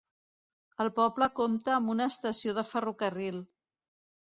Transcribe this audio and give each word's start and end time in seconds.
El 0.85 0.89
poble 0.99 1.27
compta 1.41 1.75
amb 1.77 1.93
una 1.95 2.09
estació 2.15 2.57
de 2.61 2.65
ferrocarril. 2.73 3.41